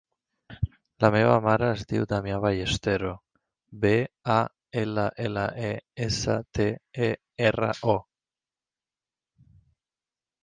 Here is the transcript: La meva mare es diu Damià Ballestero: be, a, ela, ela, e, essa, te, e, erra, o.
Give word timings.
La 1.03 1.09
meva 1.15 1.33
mare 1.47 1.67
es 1.73 1.81
diu 1.89 2.05
Damià 2.13 2.37
Ballestero: 2.45 3.11
be, 3.83 3.91
a, 4.35 4.39
ela, 4.81 5.05
ela, 5.27 5.43
e, 5.67 5.71
essa, 6.07 6.37
te, 6.59 6.67
e, 7.09 7.11
erra, 7.51 7.69
o. 7.93 9.55